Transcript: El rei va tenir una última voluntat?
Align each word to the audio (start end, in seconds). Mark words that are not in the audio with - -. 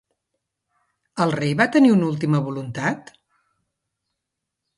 El 1.25 1.33
rei 1.35 1.53
va 1.59 1.67
tenir 1.75 1.91
una 1.97 2.07
última 2.13 2.41
voluntat? 2.47 3.13